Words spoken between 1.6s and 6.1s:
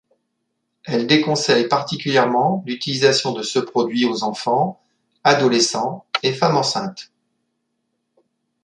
particulièrement l'utilisation de ce produit aux enfants, adolescents,